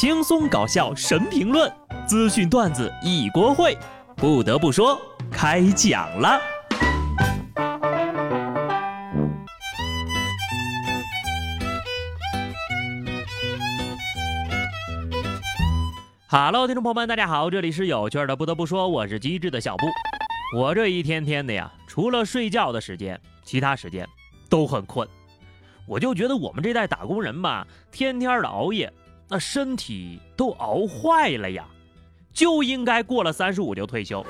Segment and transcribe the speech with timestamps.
[0.00, 1.68] 轻松搞笑神评论，
[2.06, 3.76] 资讯段子一锅烩。
[4.14, 4.96] 不得不说，
[5.28, 6.40] 开讲了。
[16.28, 18.36] Hello，听众朋友们，大家好，这里是有趣的。
[18.36, 19.86] 不得不说，我是机智的小布。
[20.56, 24.08] 我这一天天的呀，除了睡觉的时间，其他时间
[24.48, 25.08] 都很困。
[25.88, 28.92] 我就觉得我们这代打工人吧，天天的熬夜，
[29.30, 31.62] 那身体都熬坏了呀，
[32.32, 34.24] 就应该过了三十五就退休。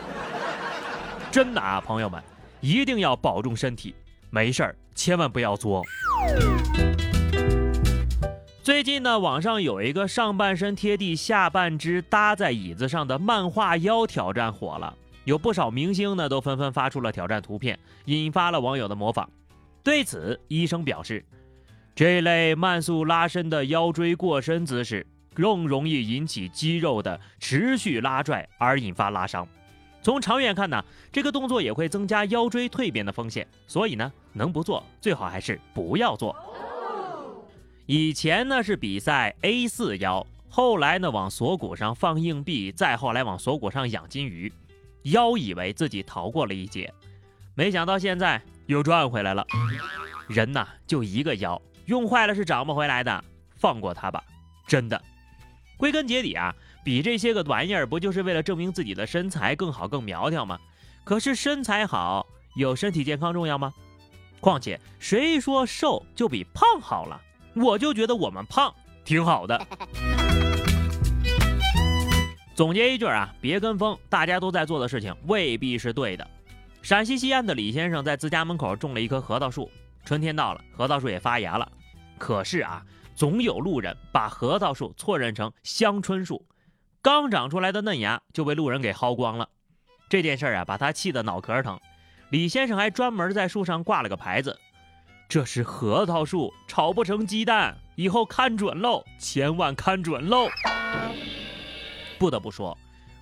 [1.31, 2.21] 真的啊，朋友们，
[2.61, 3.95] 一定要保重身体，
[4.31, 5.85] 没事儿千万不要作。
[8.61, 14.93] 最近呢，网上有一个上半身贴地、下半肢搭在椅子上的漫画腰挑战火了，
[15.23, 19.31] 有不少明星呢都纷纷发出了挑战图片，引发了网友的模仿。
[19.85, 21.25] 对此，医生表示。
[21.99, 29.45] 这类慢速拉伸的腰椎过伸姿势，更容易引起肌肉的持续拉拽而引发拉伤。
[30.01, 33.45] 从长远看呢，这个动作也会增加腰椎蜕变的风险。
[33.67, 36.37] 所以呢，能不做最好还是不要做。
[37.87, 44.53] 以前呢是比赛 A 四腰，后来呢往锁骨上放硬币，再后来往锁骨上养金鱼，
[45.03, 46.95] 腰以为自己逃过了一劫，
[47.57, 49.45] 没想到现在又转回来了。
[50.29, 51.61] 人呐，就一个腰。
[51.89, 53.25] 用坏了是找不回来的，
[53.57, 54.23] 放过他吧，
[54.67, 55.03] 真的。
[55.79, 60.59] 归根结底啊，比这些个玩意儿不就是为了证明自己的身材更好、更苗条吗？
[61.03, 63.73] 可是身材好有身体健康重要吗？
[64.39, 67.19] 况且谁说瘦就比胖好了？
[67.55, 69.67] 我就觉得我们胖挺好的。
[72.55, 76.29] 总结一句啊，别跟风，大家都在做的事情未必是对的。
[76.83, 79.71] 陕西西安的李先生在自家门口种了一棵核桃树，
[80.05, 81.67] 春天到了，核桃树也发芽了。
[82.19, 86.45] 可是啊，总有路人把核桃树错认成香椿树，
[87.01, 89.49] 刚长出来的嫩芽就被路人给薅光了。
[90.11, 91.79] 这件事啊，把他气得脑壳疼。
[92.31, 94.59] 李先生还专门在树上挂了个牌子
[95.29, 100.49] ：“这是核桃树，炒不成鸡蛋，以后看准喽，千万看准喽。”
[102.19, 102.77] 不得不说，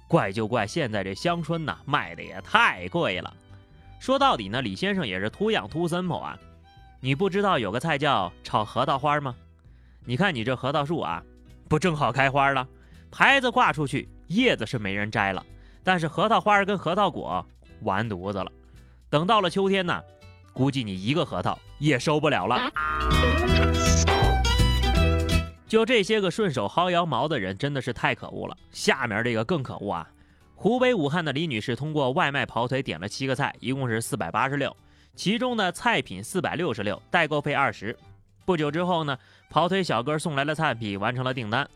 [0.08, 3.32] 怪就怪现在这香椿呐，卖的也太贵了。
[4.00, 6.38] 说到底呢，李先生也是图养图森破啊。
[7.06, 9.32] 你不知道有个菜叫炒核桃花吗？
[10.04, 11.22] 你看你这核桃树啊，
[11.68, 12.66] 不正好开花了？
[13.12, 15.46] 牌子挂出去，叶子是没人摘了，
[15.84, 17.46] 但是核桃花跟核桃果
[17.82, 18.50] 完犊子了。
[19.08, 20.02] 等到了秋天呢，
[20.52, 22.60] 估计你一个核桃也收不了了。
[25.68, 28.56] 就这些个顺手薅羊毛的人，真的是太可恶了。
[28.72, 30.10] 下面这个更可恶啊！
[30.56, 34.76] 湖北武汉的李女士通过外卖跑腿点了七个菜，一共是四百八十六。
[35.16, 37.96] 其中呢，菜品四百六十六，代购费二十。
[38.44, 39.18] 不久之后呢，
[39.48, 41.68] 跑腿小哥送来了菜品，完成了订单。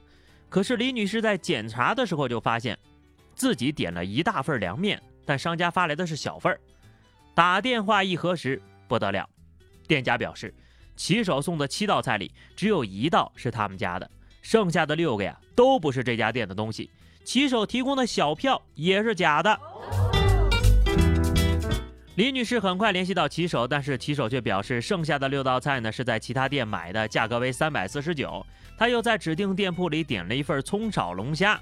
[0.48, 2.78] 可是李女士在检查的时候就发现，
[3.34, 6.60] 自己点了一大份凉面，但商家发来的是小份儿。
[7.34, 9.28] 打电话一核实，不得了，
[9.88, 10.54] 店家表示，
[10.94, 14.08] 骑手送的七道菜里只有一道是他们家的，
[14.42, 16.90] 剩下的六个呀都不是这家店的东西。
[17.24, 19.58] 骑手提供的小票也是假的。
[22.20, 28.44] 李女士很快联系到骑手，但是骑手却表示，剩下的六道菜呢是在其他店买的，价格为三百四十九。
[28.76, 31.58] 他又在指定店铺里点了一份葱炒龙虾，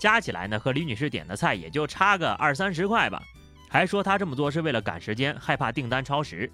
[0.00, 3.22] 加起来呢和李女士点的菜也就差个二三十块吧。
[3.68, 6.50] 还说他这么做是为了赶时间，害怕订单超时。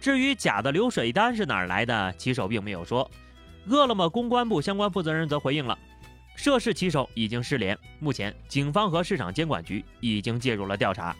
[0.00, 3.10] 至于假的流水单是哪儿来的，骑手并没有说。
[3.66, 5.76] 饿了么公关部相关负责人则回应了，
[6.36, 11.16] 涉事骑手已经失联，目前警方和市场监管局已经介入了调查。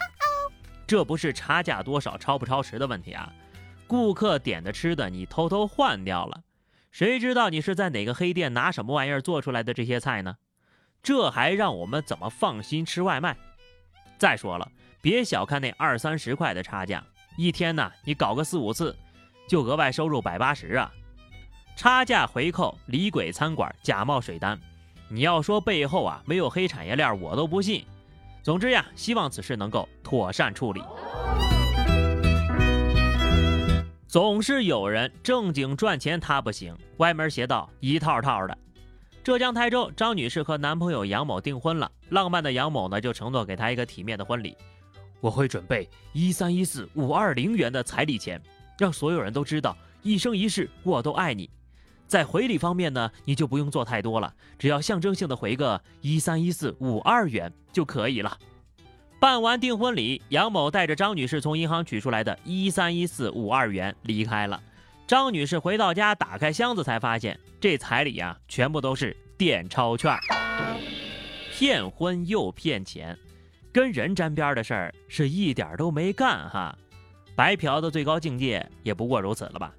[0.87, 3.33] 这不是差价多少、超不超时的问题啊！
[3.87, 6.43] 顾客点的吃的，你偷偷换掉了，
[6.91, 10.37] 谁知道你是在哪个黑店拿什么玩意儿做出来的这些菜呢？
[11.03, 13.37] 这还让我们怎么放心吃外卖？
[14.19, 14.71] 再说了，
[15.01, 17.05] 别小看那二三十块的差价，
[17.37, 18.97] 一天呢你搞个四五次，
[19.49, 20.93] 就额外收入百八十啊！
[21.77, 24.59] 差价回扣、李鬼餐馆、假冒水单，
[25.09, 27.85] 你要说背后啊没有黑产业链，我都不信。
[28.46, 30.81] 总之呀，希望此事能够妥善处理。
[34.06, 38.56] 总是有人正经赚钱，他不行，歪门邪道一套套的。
[39.25, 44.56] 浙江台州张女士和男朋友杨某订婚了，浪漫的杨某呢就承诺给她一个体面的婚礼，
[45.20, 48.40] 我会准备一三一四五二零元的彩礼钱，
[48.78, 51.50] 让所有人都知道一生一世我都爱你。
[52.06, 58.38] 在回礼方面呢，你就不用做太多了，只要象征性的回个一三一四五二元就可以了。
[59.19, 64.62] 办完订婚礼，杨某带着张女士从银行取出来的一三一四五二元离开了。
[65.06, 70.17] 张女士回到家，打开箱子才发现这彩礼啊，全部都是点钞券，
[71.50, 73.19] 骗婚又骗钱，
[73.73, 76.76] 跟人沾边的事儿是一点都没干哈。
[77.35, 79.73] 白嫖的最高境界也不过如此了吧？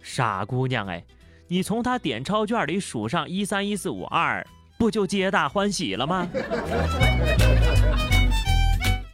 [0.00, 1.04] 傻姑娘哎，
[1.52, 4.42] 你从他点钞券里数上一三一四五二，
[4.78, 6.26] 不就皆大欢喜了吗？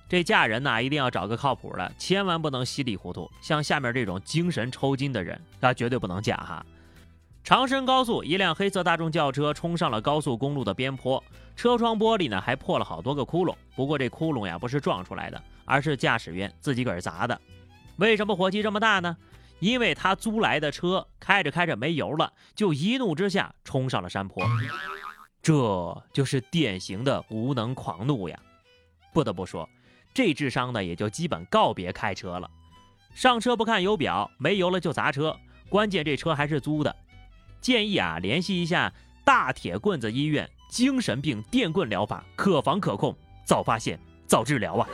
[0.09, 3.29] 这嫁人呐，一定要找个靠谱的，千万不能稀里糊涂。
[3.41, 6.65] 像下面这种精神抽筋的人，那绝对不能嫁哈。
[7.43, 11.21] 长深高速，一辆黑色大众轿车冲上了高速公路的边坡，
[11.57, 13.53] 车窗玻璃呢还破了好多个窟窿。
[13.75, 17.37] 不过这窟窿呀不是撞出来的，而是驾驶员自己个儿砸的。
[17.97, 19.17] 为什么火气这么大呢？
[19.59, 24.43] 因为他租来的车开着开着没油了，就一怒之下冲上了山坡。
[25.43, 28.41] 这就是典型的无能狂怒呀！
[29.13, 29.69] 不得不说。
[30.15, 32.51] 这智商呢，也就基本告别开车了。
[33.13, 35.37] 上车不看油表，没油了就砸车。
[35.69, 36.97] 关键这车还是租的。
[37.61, 38.91] 建议啊，联系一下
[39.23, 43.15] 大铁棍子医院，精神病电棍疗法可防可控，
[43.45, 44.89] 早发现早治疗啊。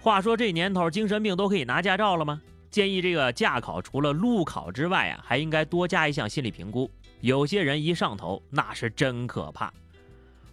[0.00, 2.42] 话说这年头，精神病都可以拿驾照了吗？
[2.74, 6.90] 建议这个驾考除了路考之外啊，还应该多加一项心理评估。
[7.20, 9.72] 有些人一上头，那是真可怕。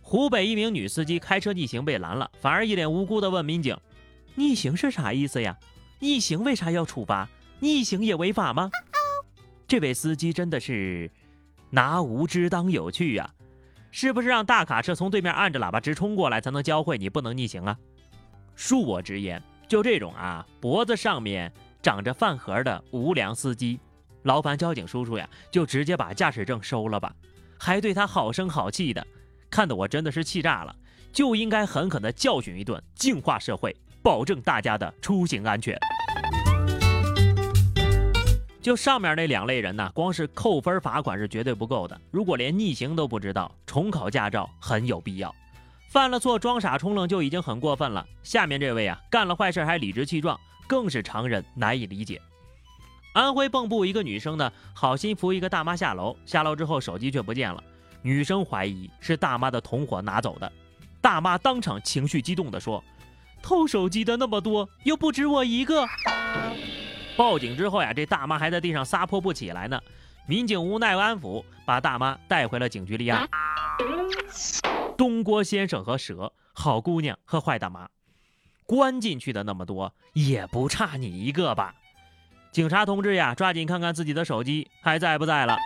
[0.03, 3.75] 湖北一名女司机开车逆行被拦了，反而一脸无辜地问民警
[4.37, 5.57] ：“逆行是啥意思呀？
[5.97, 7.27] 逆行为啥要处罚？
[7.59, 8.69] 逆行也违法吗？”
[9.67, 11.09] 这位司机真的是
[11.71, 13.33] 拿无知当有趣呀！
[13.89, 17.75] 是不是让大卡车从对面按着喇叭直冲过来才能教会你不能逆行啊？
[18.55, 21.51] 恕我直言，就这种啊脖子上面
[21.81, 23.79] 长着饭盒的无良司机，
[24.23, 27.11] 劳烦交警叔叔呀，就直接把驾驶证收了吧，
[27.57, 29.05] 还对他好声好气的。
[29.49, 30.75] 看得我真的是气炸了，
[31.11, 35.77] 就应该狠狠的教训一顿，净化社会，保证大家的出行安全。
[38.61, 41.99] 就上面那两类人呢，光是扣分罚款是绝对不够的。
[42.11, 45.33] 如果连逆行都不知道，重考驾照很有必要。
[45.89, 50.39] 犯了错装傻充愣就已经很过分了，下面这位啊，干了坏事还理直气壮，
[50.71, 52.21] 更是常人难以理解。
[53.11, 57.61] 安徽蚌埠一个女生呢，好心扶一个大妈下楼，下楼之后手机却不见了。
[58.01, 60.49] 女生怀疑是大妈的同伙拿走的，
[61.01, 62.81] 大妈当场情绪激动地说
[63.43, 65.85] ：“偷手机的那么多，又不止我一个。”
[67.17, 69.77] 报警之后呀，这大妈还在地上撒泼不起来呢。
[70.25, 73.27] 民警无奈安抚，把大妈带回了警局立案。
[74.97, 77.89] 东郭先生和蛇，好姑娘和坏大妈，
[78.71, 81.75] 关进去的那么多，也不差你一个吧？
[82.53, 85.57] 警察同志呀，抓紧看看自己的手机还在不在了。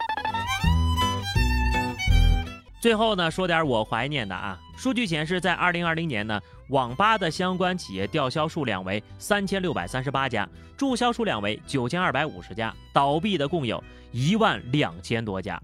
[2.81, 4.59] 最后呢，说点我怀念的啊。
[4.75, 15.61] 数据显示，在二零二零年呢，网吧的相关企业吊销数量为三千六百三十八家，注销数量为九千二百五十家，倒闭的共有一万两千多家。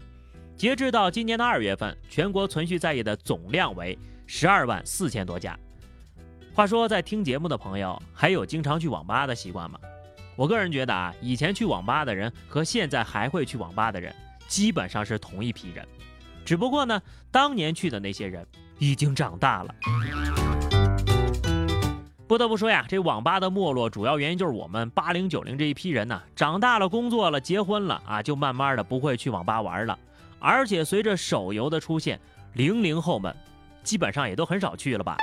[0.56, 3.98] 截至到今年的二月份，全国存续在业的总量为
[4.28, 5.58] 十二万四千多家。
[6.54, 9.80] 话说，在听节目的朋友，还有经常去网吧的习惯吗？
[10.36, 14.14] 我个人觉得啊，以前去网吧的人和现在还会去网吧的人，
[14.48, 15.88] 基本上是同一批人。
[16.44, 17.02] 只不过呢，
[17.32, 18.46] 当年去的那些人
[18.80, 19.74] 已经长大了。
[22.28, 29.98] 不得不说呀，这网吧的没落主要原因就是我们八零九零这一批人呢，长大了、工作了、结婚了啊，就慢慢的不会去网吧玩了。
[30.38, 32.20] 而且随着手游的出现，
[32.54, 33.34] 零零后们
[33.84, 35.16] 基本上也都很少去了吧。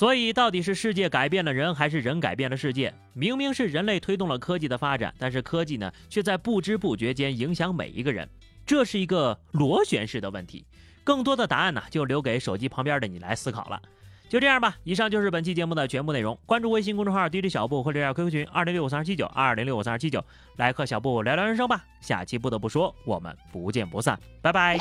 [0.00, 2.90] 所以，到底是世界改变了人，还是人改变了世界？
[3.12, 8.26] 明明是人类推动了科技的发展，但是科技呢，却在不知不觉间影响每一个人。
[8.64, 10.64] 这是一个螺旋式的问题，
[11.04, 13.78] 更多的答案呢，就留给手机旁边的你来思考了。
[14.26, 16.38] 就这样吧，以上就是本期节目的全部内容。
[16.46, 20.24] 关注微信公众号 DJ 小布或者加 QQ 群二零六五三二七九二零六五三二七九，
[20.56, 21.84] 来和小布聊聊人生吧。
[22.00, 24.78] 下期不得不说，我们不见不散，拜拜。